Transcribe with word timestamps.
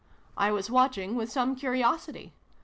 I 0.35 0.51
was 0.51 0.71
watching 0.71 1.15
with 1.15 1.31
some 1.31 1.55
curiosity. 1.55 2.33